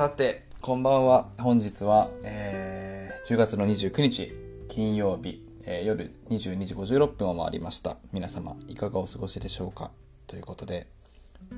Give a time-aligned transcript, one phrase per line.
[0.00, 1.28] さて、こんばんは。
[1.40, 4.32] 本日は、えー、10月の29日、
[4.66, 7.98] 金曜日、えー、夜22時56分を回りました。
[8.10, 9.90] 皆様、いかがお過ごしでしょうか？
[10.26, 10.86] ということで、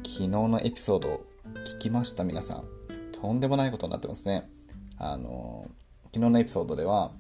[0.05, 1.25] 昨日のエピソードを
[1.65, 2.65] 聞きました皆さん。
[3.13, 4.51] とんでもないことになってますね。
[4.99, 7.13] あのー、昨日のエピソードでは、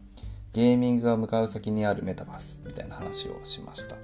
[0.55, 3.95] ゲーミングが向かう先にあるメタバースみたいな話をしました。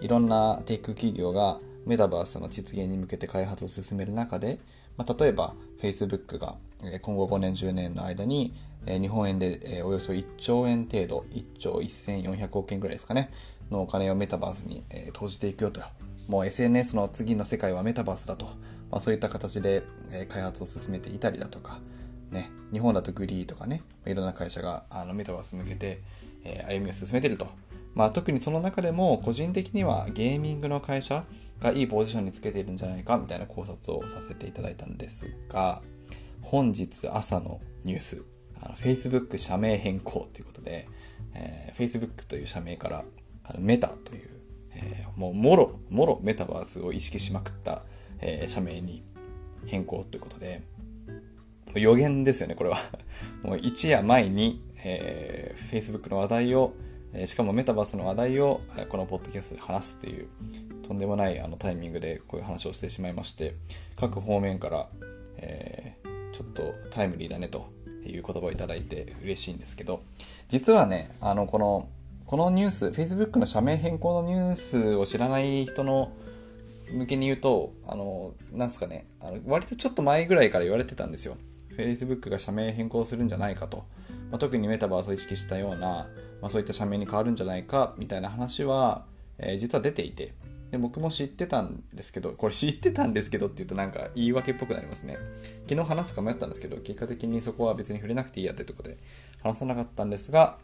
[0.00, 4.58] いろんなテック企業がメタバースの実現に向けて開発を進める中で、
[4.98, 6.56] まあ、例えば Facebook が
[7.00, 8.52] 今後5年10年の間に
[8.86, 13.30] 日本円でおよそ1兆円程度1兆1400億円ぐらいですかね
[13.70, 15.80] のお金をメタバースに投じていくよと。
[16.26, 18.44] もう SNS の次の世界はメタバースだと、
[18.90, 19.82] まあ、そういった形で
[20.28, 21.80] 開発を進めていたりだとか、
[22.30, 26.00] ね、日本だとグリーとかねいろんな会社があのメタバースに向けて
[26.68, 27.46] 歩みを進めていると。
[27.98, 31.24] まあ、特にその中でも個人的にはゲーミングの会社
[31.60, 35.82] がいいポジションにつけているんじゃないかみたいな考察をさせていただいたんですが
[36.40, 38.24] 本日朝のニュース
[38.62, 40.86] あの Facebook 社名変更ということで、
[41.34, 43.04] えー、Facebook という社名から
[43.42, 44.28] あのメタという、
[44.76, 47.82] えー、もうもろもろメタバースを意識しまくった、
[48.20, 49.02] えー、社名に
[49.66, 50.62] 変更ということで
[51.74, 52.76] 予言ですよねこれは。
[53.42, 56.74] もう一夜前に、えー、Facebook の話題を
[57.14, 60.28] えしかもメタバースの話題をこのポッドキャストで話すっていう
[60.86, 63.54] とんでもないあのタイミングでこういう話をしてしまいまして
[63.96, 64.88] 各方面から、
[65.38, 67.66] えー、ちょっとタイムリーだねと
[68.04, 70.02] いう言葉をいただいて嬉しいんですけど
[70.48, 71.88] 実はねあのこの
[72.26, 76.12] このニュース Facebook の社名変更のニュースを知らない人の
[76.92, 81.36] 向けに言うとあのなんですかねあの割とちょっと前ぐらいから言われてたんですよ。
[81.76, 83.84] Facebook が社名変更するんじゃないかと、
[84.30, 86.06] まあ、特にメタバースを意識したような
[86.40, 89.04] まあ、そういった社名に変わるんじゃないかみたいな話は、
[89.38, 90.32] えー、実は出ていて
[90.70, 95.16] で僕も知ってたんですけどこれ知ってたんですけどって言うとなんか言い訳っぽくなりますね。
[95.66, 98.98] 昨日話すか迷ったんですけど結果的にそこは別に触れなくていいやってとこで
[99.42, 100.58] 話さなかったんですが、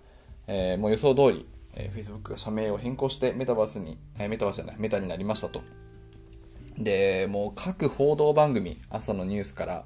[0.46, 5.62] えー、もう予想通り、えー、Facebook が社名を変更してメタバースに、えー、メタバースじゃないメタになりましたと。
[6.76, 9.84] でもう各報道番組朝のニュースから、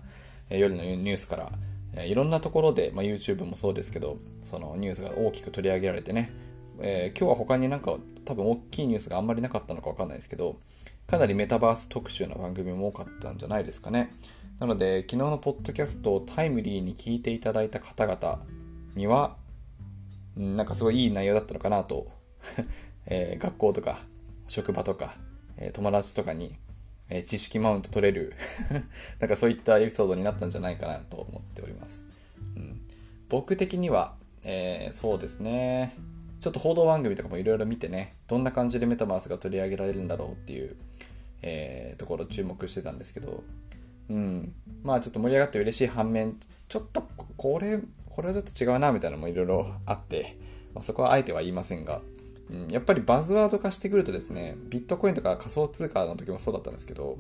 [0.51, 1.53] え、夜のニュースから
[1.97, 6.33] いろんなところで、まあ、YouTube もそうですけど、そのニュースが大きく取り上げられてね、
[6.81, 10.57] えー、今日は他になんか多分大きいニュースがあんまりなかったのかわかんないですけど、
[11.07, 14.15] かなりメタバース特集の番組も多かったんじゃないですかね。
[14.61, 18.41] なので、昨日のポッドキャストをタイムリーに聞いていただいた方々
[18.95, 19.37] には、
[20.37, 22.09] なんかすごいいい内容だったのかなと、
[23.07, 23.99] えー、学校とか
[24.47, 25.17] 職場とか、
[25.57, 26.55] えー、友達とかに
[27.11, 28.35] えー、知識マウント取れる
[29.19, 32.07] なんかそういったエピソードになったんじゃないかなと思っております。
[32.57, 32.81] うん、
[33.29, 34.15] 僕的には、
[34.45, 35.95] えー、そうですね。
[36.41, 40.77] ちょっと報道番組とかもいろいろ見てね、どんな感じでメタバースが取り上げられるんだろうっていう、
[41.43, 43.43] えー、ところ注目してたんですけど、
[44.09, 44.55] うん。
[44.83, 46.39] まあちょっと盛り上がって嬉しい反面、
[46.69, 50.37] ちょっとこれ、これはちょっと違うなみたいなのもいろいろあって、
[50.75, 52.01] まあ、そこはあえては言いませんが、
[52.51, 57.19] うん、やっぱりバズワード化してくるとですね、ビットコインとか仮想通貨の時もそうだったんですけど、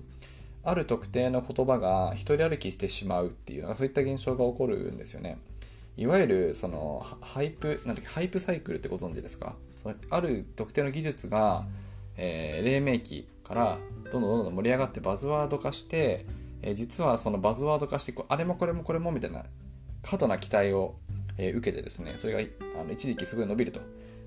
[0.65, 5.39] ある特定の言葉が一人歩きしてしまうっていうのが、そういった現象が起こるんですよね。
[5.97, 9.55] いわゆる、その、ハイプ、なんだっけ、ハイプサイクルってご存知ですか？
[9.77, 11.65] そのある特定の技術が、
[12.17, 13.79] えー、黎明期から
[14.11, 16.27] どんどんどんどん盛り上がってバズワード化して、
[16.63, 19.45] えー、実はそのバズワード化してあれもこれもこれもみたいな
[20.03, 20.97] 過度な期待を、
[21.37, 22.41] えー、受けてですねそれが
[22.81, 23.81] あの一時期すごい伸びると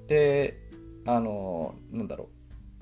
[0.08, 0.58] で
[1.06, 2.28] あの、なんだろう、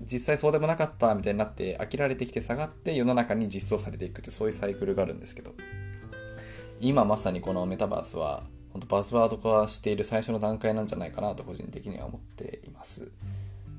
[0.02, 5.53] 実際そうでもなかったみたいになって飽きられてきて下がって世の中に実装されていくってそういうサイクルがあるんですけど
[6.79, 13.12] 今まさにこのメタバースは本当バズワード化している最初の段階なんじゃないかなと個人的には思っています。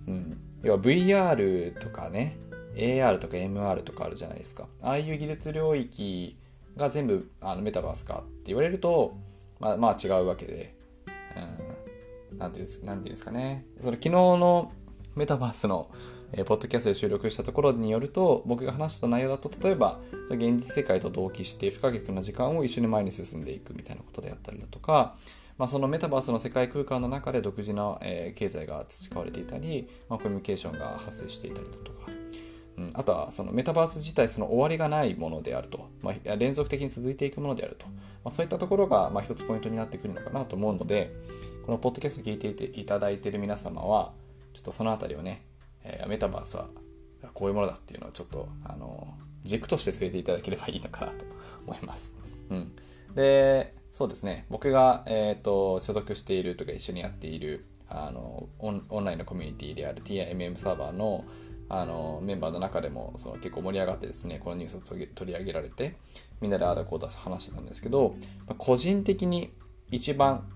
[0.07, 0.37] うん。
[0.63, 2.37] 要は VR とかね、
[2.75, 4.67] AR とか MR とかあるじゃないですか。
[4.83, 6.37] ああいう技術領域
[6.77, 9.17] が全部あのメタバースかって言われると、
[9.61, 10.75] まあ、まあ違うわけで、
[11.37, 11.70] うん
[12.41, 13.67] なんていうんですかね。
[13.81, 14.73] その昨日の
[15.15, 15.91] メタバースの、
[16.33, 25.17] えー、ポッドキャストで収録したところによると、僕が話した内容だと、例えば、そ現実世界と同期して不可逆な時間を一緒に前に進んでいくみたいなことであったりだとか、
[25.59, 32.11] まあ、そのメタバースの世界空間の中で独自の、えー、経済が培われていたり、まあ、コミュニケーションが発生していたりだとか、
[32.79, 37.85] うん、あとはそのメタバース自体その終わりがないものであると、まあ、連続的に続いていくものであると、
[38.25, 41.13] ま、そういったところがまあ一つポイントになってくるのかなと思うので、
[41.67, 44.13] このポッドキャスト聞いていただいている皆様は、
[44.55, 45.43] ちょっとそのあたりをね、
[45.85, 46.69] えー、メタバースは
[47.35, 49.15] こういうものだっていうのをちょっと、あの、
[49.45, 51.25] 軸として据えていただければいいのかなと
[51.67, 52.15] 思います。
[52.51, 52.73] うん。
[53.15, 61.25] で、そうですね、僕が、えっ、ー、と、所属しているとか一緒にやっている、あのオン、オンラインのコミュニティである TIMM サーバーの、
[61.73, 65.95] あのメンバーの中でもその結構盛り上がってですねこのニュースを取り上げられて
[66.41, 68.17] みんなでああだこうだ話してたんですけど
[68.59, 69.53] 個人的に
[69.93, 70.51] 一番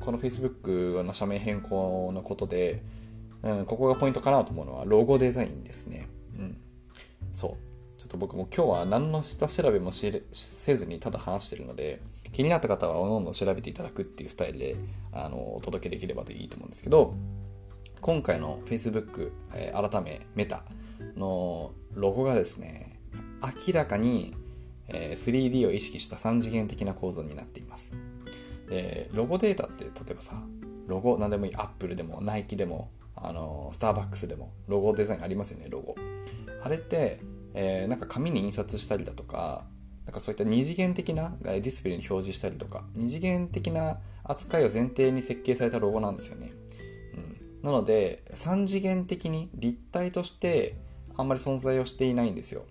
[0.00, 2.82] この Facebook の社名変更のことで、
[3.42, 6.08] うん、ここがポイントかなと思うのはロゴデザインですね。
[6.38, 6.58] うん。
[7.32, 7.70] そう。
[8.00, 12.00] ちょっと僕も今日は何の下調べもせずにただ話してるので、
[12.32, 14.76] 気になった方はおのおの調べていただくっていうスタイルで、
[15.12, 17.14] あの、お届けできればといいと思うんですけど、
[18.00, 20.64] 今回の Facebook、えー、改めメタ
[21.16, 22.98] のロゴがですね、
[23.66, 24.34] 明らかに、
[24.90, 27.94] 3D を意識した3次元的な構造になっています。
[28.70, 30.42] で、ロゴデータって例えばさ、
[30.86, 35.96] ロゴ何でもいい、アップルでも、ナイキでも、あの、スターバックスでも、ロゴデザインありますよね、ロゴ。
[36.62, 37.20] あれって、
[37.54, 39.66] えー、なんか紙に印刷したりだとか、
[40.06, 46.52] なんかそういった二次元的なディスプレイに表示したりとか、二次元的な扱いを前提に設計されたロゴなんですよね。
[47.62, 50.76] うん、なので、三次元的に立体として
[51.16, 52.64] あんまり存在をしていないんですよ。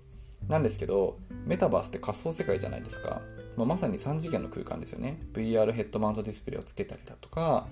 [0.48, 3.22] なんですけど、メタバースって仮想世界じゃないですか。
[3.60, 5.20] まあ、まさに3次元の空間ですよね。
[5.34, 7.68] VR ヘッドマウントディスプレイをつけたりだとか、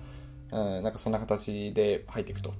[0.52, 2.52] うん、なんかそんな形で入っていくと。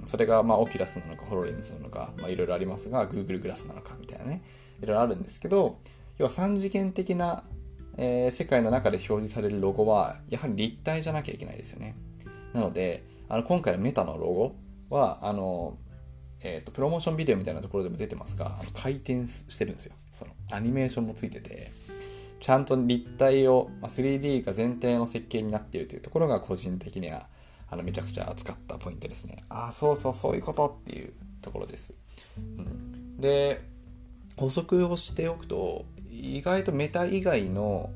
[0.00, 4.42] うん、それがまあオキュラスなのかホロレンズなのか、いろいろありますが Google グラスなのかみたいなね
[4.82, 5.78] いろいろあるんですけど
[6.18, 7.44] 要は3次元的な、
[7.96, 11.94] えー、世界の中で表示されるロゴはやはり立体じゃなきゃいけないですよね
[12.52, 14.56] なのであの今回のメタのロゴ
[14.90, 15.76] はあの、
[16.42, 21.70] えーと、プロモーションビデオみたいなところでも出てますが回転してるんですよそのアニメーションもついてて
[22.46, 27.26] ちゃんと立体を、まあ、3D が前提の設計になっているというところが個人的には
[27.68, 29.42] あのめちゃくちゃ扱ったポイントですね。
[29.48, 31.12] ああ、そうそう、そういうことっていう
[31.42, 31.96] ところです。
[32.38, 33.62] うん、で、
[34.36, 37.90] 補足をしておくと、意外とメタ以外の、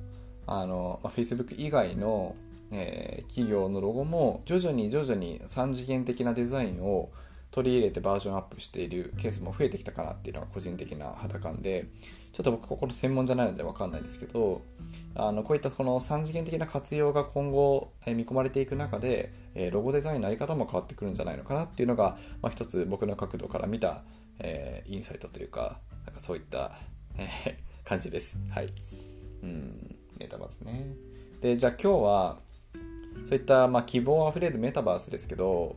[0.48, 2.34] あの、まあ、Facebook 以外の、
[2.72, 7.10] えー、企業のロゴも徐々に徐々に3次元的なデザインを
[7.50, 11.86] 取り入れてバージョンアップしているケースも増えてきたかなっていうのが個人的な肌感で、
[12.32, 14.62] ちょっと僕ここの専門じゃないのでわかんないですけど、
[15.16, 19.32] あのこういったこの3次元的な活用が今後、見込まれていく中で、
[19.72, 24.02] ロゴデザインのあり方も変わってくるんじゃないのかなっていうのが、まあ、一つ僕の角度から見た、
[24.38, 26.72] えー、インサイトというか、なんかそういった、
[27.18, 28.38] えー、感じです。
[28.50, 28.66] はい。
[29.42, 30.86] うん、メタバースね。
[31.40, 32.38] で、じゃあ今日は、
[33.24, 35.76] そういった、まあ、希望あふれるメタバースですけど、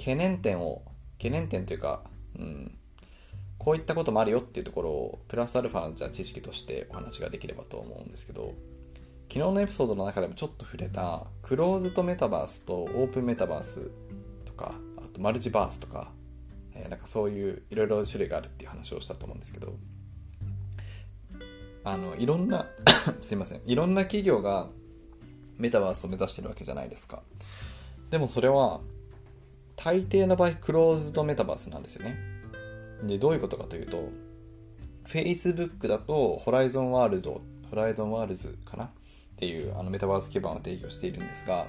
[0.00, 0.82] 懸念点を、
[1.18, 2.02] 懸念点というか、
[2.38, 2.78] うん、
[3.58, 8.54] こういったこともあるよっていうところをプラスアルファのじゃ知識としてお話ができればと思うんですけど
[9.28, 13.90] 昨日のエピソードの中でもちょっと触れたクローズドメタバースとオープンメタバース
[14.46, 16.10] とかあとマルチバースとか、
[16.74, 19.74] えー、なんかそういういろいろ種類があるっていう話をしたと思うんですけど
[21.84, 22.66] あのいろんな
[23.20, 24.68] すいませんいろんな企業が
[25.58, 27.22] メタバースを目指してるわけじゃないですか。
[28.08, 28.80] でもそれは
[29.82, 32.16] 大抵の場合クローズドメタバースなんですよね
[33.02, 34.10] で、どういうことかというと、
[35.06, 37.40] Facebook だと、ホライゾンワールド、
[37.70, 38.84] ホライゾンワールズかな？
[38.84, 38.90] っ
[39.36, 41.66] ていうあのメタバース基盤を定義をしているんですが、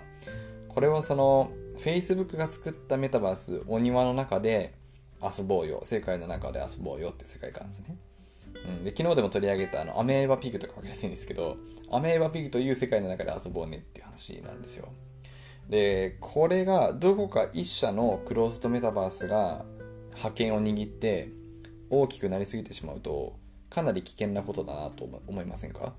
[0.67, 4.73] これはその、Facebook が作ったメタバース、お庭の中で
[5.23, 7.95] 遊ぼうよ、世界の中で遊ぼうよって世界観ですね。
[8.65, 11.55] うん、で昨日でも取り上げたあのアメーバピグとか分かりやすいんですけど、
[11.89, 14.89] アメーバピグという世界の中で遊ぼうねっていう話なんですよ。
[15.71, 19.66] で、これがどこか一社のクローズドメタバースが
[20.13, 21.30] 覇権を握って
[21.90, 25.94] 大きくなりすぎてしまうとかなり危険なことだなと思いませんか？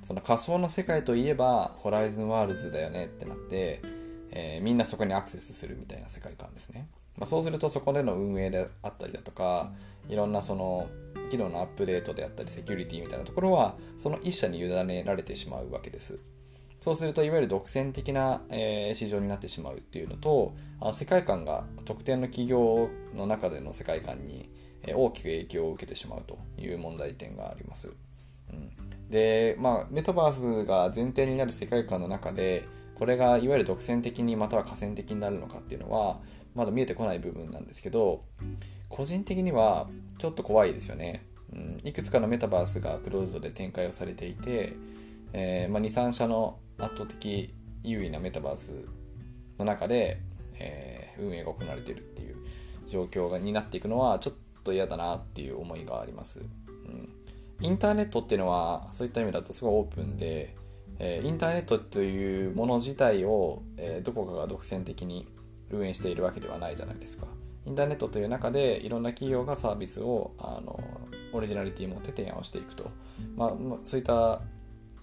[0.00, 3.82] その仮想の世界といえばホライズンワールズだよねってなって、
[4.30, 6.88] えー、みんなそこにアクセスするみたいな世界観ですね、
[7.18, 9.72] まあ、そうするとそこでの運営であったりだとか
[10.08, 10.88] いろんなその
[11.30, 16.18] 機能のアップデートであったりセキュリティみたいなところはその一社に委ねられてしまうわけです。
[16.80, 24.50] そうするといわゆる独占的な、えー、市場になってしまうっていうのとあ世界観が特定の企業の中での世界観に、
[24.82, 27.92] えー、大きく影響を受けてしまうという問題点があります。
[28.52, 32.64] うん、で、まあ、メタバースが前提になる世界観の中で
[32.94, 36.20] これがいわゆる独占的にまたは河川的になるのかっていうのは
[36.54, 38.24] まだ見えてこない部分なんですけど
[38.88, 41.26] 個人的にはちょっと怖いですよね。
[41.52, 44.74] うん、いくつかのメタバースがクローズドで展開をされていて、
[45.32, 48.84] えーまあ、23社の圧倒的優位なメタバース
[49.58, 50.20] の中で、
[50.58, 52.36] えー、運営が行われているっていう
[52.86, 56.42] 状況がになっていくのはちょっと嫌だなっていう思いがあります、う
[56.88, 57.08] ん、
[57.60, 60.54] インターネットっていうのはそういった意味だとすごいオープンで、
[60.98, 65.26] えー、インターネットというもの自体を、えー、どこかが独占的に
[65.70, 67.26] 運営しているわけではないじゃないですか。
[67.66, 70.78] インターネットという中でいろんな企業がサービスをあの
[71.32, 72.90] オリジナリティ持って提案をしていくと、
[73.36, 73.52] まあ、
[73.84, 74.40] そういった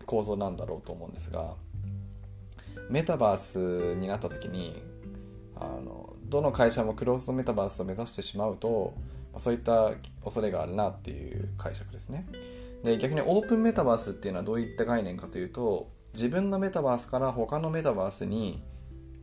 [0.05, 1.53] 構造なんだろうと思うんですが
[2.89, 4.81] メタバースになった時に
[5.55, 8.93] あのどの会社もクローズドメタバースを目指してしまうと
[9.37, 9.91] そういった
[10.23, 12.27] 恐れがあるなっていう解釈ですね。
[12.83, 18.61] で逆にオープンメタバースっていうのはどういった概念かというと自分のメタバースから他のメタバースに、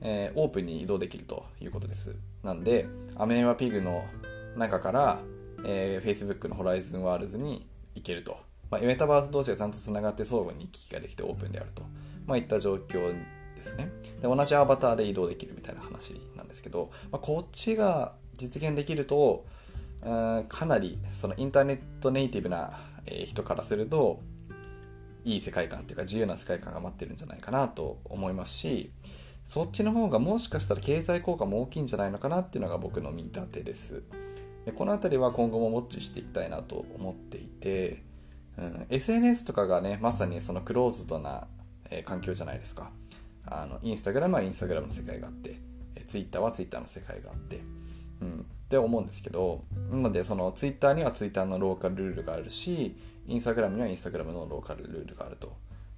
[0.01, 2.17] えー、オープンに移動できるということです。
[2.43, 4.05] なんでアメーバピグの
[4.57, 5.21] 中から、
[5.65, 8.39] えー、Facebook のホライズンワールズに行けると、
[8.71, 11.83] まあ、メタバース同士がちゃんとつながって相互に行き来ができてオープンであると、
[12.27, 13.15] まあ、いった状況
[13.55, 13.91] ですね。
[14.21, 19.45] で同じアバターで移動できるみたいな話なんですけど、まあ、こっちが実現できると
[20.03, 24.21] かなりそのインターネットネイティブな人からすると
[25.25, 28.91] いい世界観っていうか自由な世界観が待ってるんじゃないかなと思いますし
[29.45, 34.03] そっちの方がもしかしたら経済効果も大きいんじゃないのかなっていうのが僕の見立てです。
[34.65, 38.03] でこの辺りは今後もウォッチしていきたいなと思っていて、
[38.61, 41.47] うん、SNS とかがねまさにそのクローズドな、
[41.91, 42.91] えー、環境じゃないですか。
[43.47, 45.57] あのインスタグラムはインスタグラムの世界があって、
[45.97, 47.61] えー、ツイッターはツイッターの世界があって、
[48.21, 55.53] うん、って思うんですけどなのでそのツイッターにはツイッターのローカルルールがあるしインスタグラムにはインスタグラムのローカルルールがあると。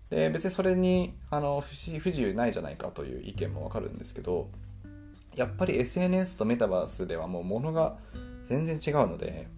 [0.08, 4.50] で別にそれにあの不自由ないじゃないかという意見もわかるんですけど
[5.34, 7.96] やっぱり SNS とメタバースではもう物が
[8.44, 9.48] 全然違うので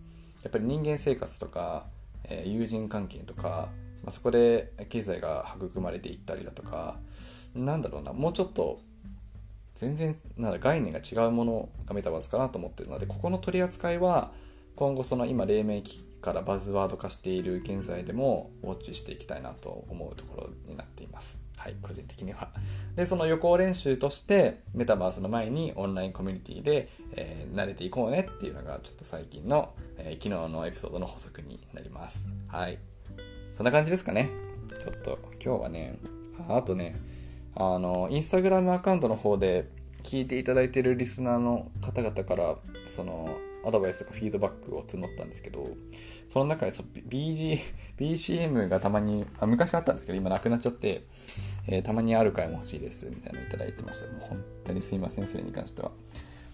[0.45, 1.87] やっぱり人間生活とか、
[2.29, 3.69] え、友人関係とか、
[4.03, 6.97] まあ、そこで経済が育まれていったりだとか
[7.55, 8.81] なんだろうなもうちょっと
[9.75, 14.31] 全然なら概念が違うものがメタバースかなと思ってるのでここの取り扱いは
[14.77, 21.44] 今後その今黎明期からバズワード化している現在でもウォッチしていきたいなと思うところになっています。
[21.57, 22.51] はい、個人的には。
[22.97, 32.29] で、その予行練習として、メタバースの前にオンラインコミュニティで、えー、慣れていこうねっていうのが、ちょっと最近の、えー、昨日のエピソードの補足になります。
[32.49, 32.79] はい。
[33.53, 34.31] そんな感じですかね。
[34.79, 35.99] ちょっと、今日はね、
[36.49, 36.97] あとね、
[37.55, 39.69] あの、インスタグラムアカウントの方で
[40.03, 42.57] 聞いていただいてるリスナーの方々から、
[42.87, 45.67] その、アドバイスとかフィードバックを募ったんですけど、
[46.29, 47.59] その中でそ BG、
[47.99, 51.05] BCM がたまにあ、昔あったんですけど、今なくなっちゃって、
[51.67, 54.11] えー、たまにある回も欲しいです、みたいなのいただいてました。
[54.11, 55.93] もう本当にすいません、それに関しては。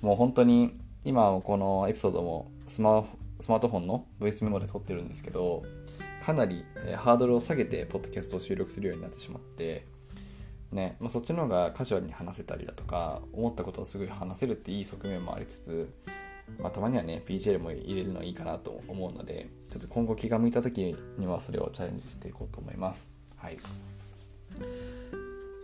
[0.00, 0.75] もう本当に、
[1.05, 3.05] 今このエピソードもスマ
[3.40, 5.62] スマートフォンのボイスメモで撮ってるんですけど、
[6.23, 9.87] かなり、え、ハードルを下げて、ポッドキャストを収録するようになってしまって、
[10.73, 15.93] ねまあ、そっちの方がカジュアルに話せたりだとか思ったことをすぐ話せるっていい側面もありつつ
[16.59, 23.12] まあ、たまにはね BGL も入れるのいいかなと思うのでちょっと今後気が向いた時にはそれをチャレンジしていこうと思います。
[23.37, 23.59] はい。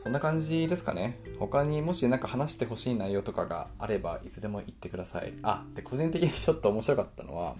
[0.02, 1.19] そんな感じですかね。
[1.40, 5.35] 他にもし何か話してほしい内容とかがあればいつでも言ってください。
[5.43, 7.57] あで個人的に ちょっと面白かったのは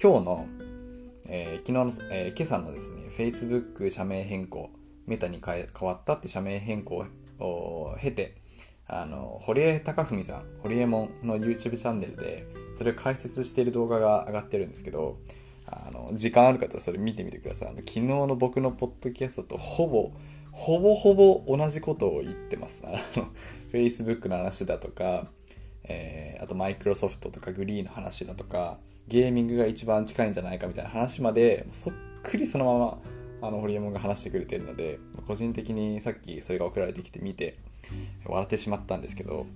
[0.00, 0.46] 今日の、
[1.28, 4.68] えー、昨日の、えー、今朝のですね Facebook 社名変更
[5.06, 7.06] メタに変わったって社名変更
[7.38, 8.34] を経て
[8.88, 15.18] あの、堀江貴文さん、堀江門の YouTube チャンネルで、それを解説している動画が上がってるんですけど、
[15.66, 17.68] あの、時間ある方はそれ見てみてください。
[17.68, 20.12] あの昨日の僕のポッドキャストとほぼ、
[20.52, 22.84] ほぼほぼ同じことを言ってます。
[22.86, 23.28] あの、
[23.72, 25.28] Facebook の話だとか、
[25.84, 28.78] えー、あとマイクロソフトとかグリーの話だとか、
[29.08, 32.98] ゲーミングが一番近いんじゃないかみたいな話まで、そっくりそのまま、
[33.48, 37.58] あの、堀江門が話してくれてるので、個人的にさっきそれが送られてきて見て、
[38.24, 39.46] 笑ってしまったんですけど。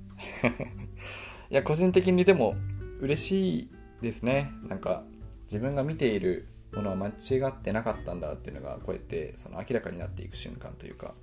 [1.51, 2.55] いや個人的にでも
[3.01, 3.71] 嬉しい
[4.01, 4.53] ですね。
[4.69, 5.05] なんか
[5.45, 11.15] 自分が見ているものは間違ってなかったんだっていうのがこうやってその明らかになっていく瞬間というか。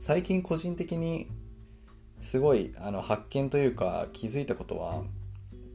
[0.00, 1.28] 最近個人的に
[2.20, 5.02] すごいあの発見というか気づいたことは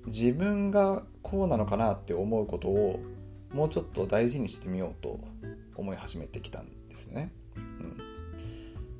[0.07, 2.99] 自分がこうなのかなって思うことを
[3.53, 5.19] もうちょっと大事にしてみようと
[5.75, 7.31] 思い始めてきたんですね。
[7.55, 8.12] うん。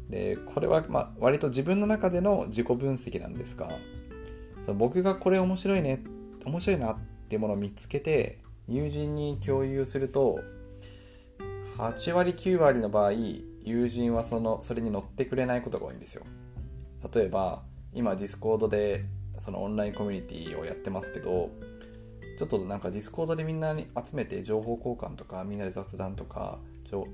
[0.09, 3.69] でこれはまあ割と自分の中での自己分析なんですが
[4.61, 6.03] その僕がこれ面白いね
[6.45, 6.97] 面白いなっ
[7.29, 10.39] ていうものを見つけて友人に共有すると
[11.77, 13.13] 8割9割の場合
[13.63, 16.23] 友人はそのそれに乗ってくれないことが多いんですよ。
[17.13, 19.05] 例えば今ディスコードで
[19.39, 21.49] そのオンラインコミュニティをやってますけど
[22.37, 26.59] ちょっとなんかディスコードでみんなに集めて情報交換とかみんなで雑談とか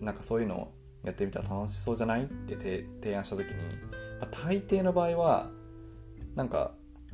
[0.02, 2.24] なんかそういうのをやってみたら楽しそうじゃない？
[2.24, 2.56] って
[3.02, 3.54] 提案した時に、
[4.20, 5.50] まあ、大抵の場合は
[6.36, 6.72] なんか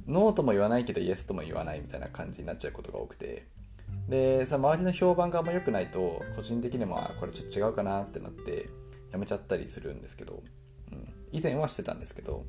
[0.07, 3.47] ノーとも言わないけどイエスとも言わないみたいな感じになっちゃうことが多くて。
[4.09, 8.69] でさ周りの評判があんま良くないと個人的にもあこれちょっと違うかなってなって
[9.11, 10.43] やめちゃったりするんですけど、
[10.91, 12.45] うん、以前はしてたんですけど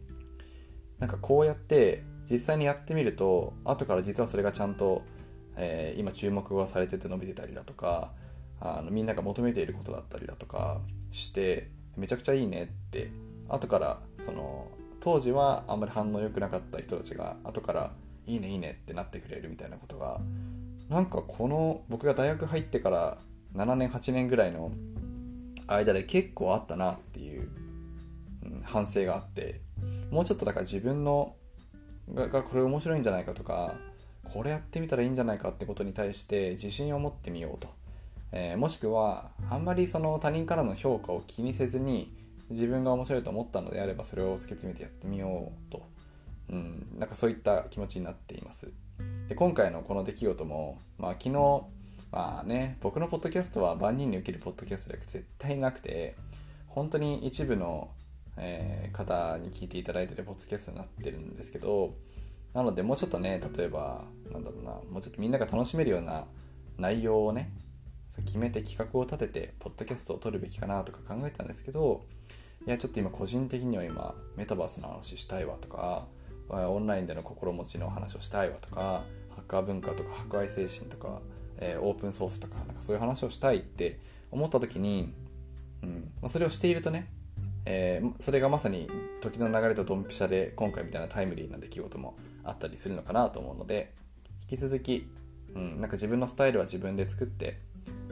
[0.99, 5.03] なんかこうやって実際にやってみると後から実はそれがちゃんと、
[5.57, 8.13] えー、今注目がされてて伸びてたりだとか
[8.61, 13.11] あのみんなが求めていることだったりだとかしてめちゃくちゃいいねって
[13.49, 14.69] 後からその
[15.01, 17.93] 当時はあんまり反応良くなかった人たちが後から
[18.27, 20.21] 「いいねいいね」ってなってくれるみたいなことが
[20.89, 23.19] なんかこの僕が大学入ってから
[23.55, 24.73] 7年8年ぐらいの
[25.67, 27.49] 間で結構あったなっていう、
[28.45, 29.61] うん、反省があって
[30.11, 31.35] もうちょっとだから自分の
[32.13, 33.75] ががこれ面白いんじゃないかとか
[34.25, 37.69] これやってみたらいいんじゃないかってことに対して自信を持ってみようと、
[38.33, 42.13] えー、もしくはあんまりその他人からの評価を気にせずに
[42.51, 45.83] 自分が面白いと思ったのであればそれを突き詰めてやってみようと、
[46.51, 48.73] うん、なんかそういった気持ちになっています。
[49.29, 51.31] で今回のこの出来事も、まあ、昨日
[52.13, 56.17] まあね僕のポッドキャストは万人に受けるポッドキャストで絶対なくて
[56.69, 57.91] 本当に一部の
[58.39, 61.95] えー、方に聞いていただいてるポッドキャストになってるんですけど
[62.53, 66.27] なのでもうちょっとね例えばなんだろうなもうちょっとみんなが楽しめるような
[66.79, 67.51] 内容をね
[68.25, 72.05] 決めて企画を立ててポッドキャストを撮るべきかなとか考えたんですけど
[72.67, 76.07] いやちょっと今個人的には今メタバースの話したいわとか
[76.49, 81.21] オンラインでの心持ちの話をしたいわとかハッカー文化とか博愛精神とか、
[81.59, 83.99] えー、オープンソースとかなんかそういう話をしたいって
[84.31, 85.13] 思った時に、
[85.83, 87.09] うんまあ、それをしているとね
[87.67, 88.89] えー、それがまさに
[89.21, 93.93] 時の流れとドンピシャで今回みたいなタイムリーな出来事もあったりするのかなと思うので
[94.43, 95.11] 引き続き、
[95.55, 97.61] うん、なんか自分のスタイルは自分で作って、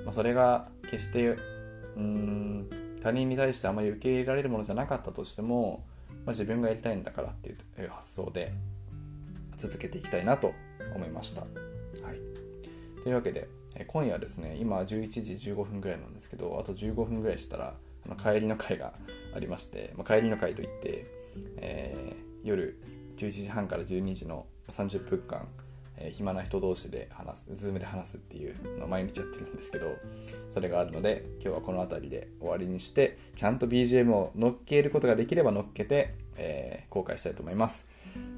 [0.04, 2.68] まあ、それが決してうーん
[3.02, 7.56] 他人に対してあまり受け入れられるものじゃなかったとしても、まあ、自分がやりたいんだからっていう
[7.90, 8.52] 発想で
[9.56, 10.54] 続けていきたいなと
[10.94, 11.42] 思いました。
[11.42, 13.49] はい、というわけで
[13.87, 17.75] 今夜はですね今11時15分ぐらいなんですけどあと15分ぐらいしたら
[18.23, 18.94] 帰りの会が
[19.34, 21.06] ありまして、まあ、帰りの会といって、
[21.56, 22.78] えー、夜
[23.16, 25.49] 11時半から12時の30分間、
[25.98, 29.96] えー、暇な人同士で話す、ズームで話すっていうのを毎日やってるんですけど、
[30.50, 37.88] それがあるので、今日はこの辺りで終わりにして、ちゃんと BGM を乗っけることができれば乗っけて、えー、公開したいと思います。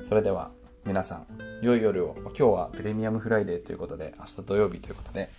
[0.09, 0.51] それでは、
[0.85, 1.27] 皆さん、
[1.63, 2.15] 良い夜を。
[2.17, 5.31] 今日はプレミアムフライデーということで、明日土曜日ということで、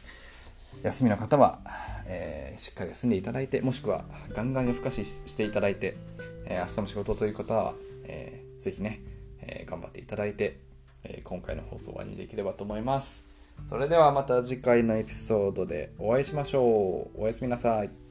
[0.84, 1.60] 休みの方は、
[2.06, 5.98] えー、しっかり休んでいただいて、もしくはガンガン夜更かししていただいて、
[6.46, 9.02] えー、明日も仕事という方は、えー、ぜひね、
[9.40, 10.60] え頑張っていただいて、
[11.10, 13.28] え今回の放送はにできればと思います。
[13.66, 17.22] それではまた次回のエピソードでお会いしましょう。
[17.22, 18.07] おやすみなさい。